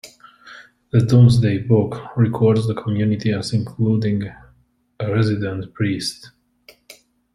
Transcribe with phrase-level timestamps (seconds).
[0.91, 4.23] The "Domesday Book" records the community as including
[4.99, 6.31] a resident priest.